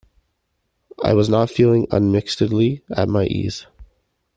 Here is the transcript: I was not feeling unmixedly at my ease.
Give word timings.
I 1.03 1.13
was 1.13 1.29
not 1.29 1.51
feeling 1.51 1.85
unmixedly 1.91 2.81
at 2.89 3.07
my 3.07 3.25
ease. 3.27 3.67